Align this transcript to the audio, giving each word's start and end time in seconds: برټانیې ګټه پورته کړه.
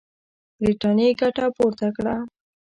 برټانیې 0.59 1.11
ګټه 1.21 1.45
پورته 1.55 1.87
کړه. 1.97 2.15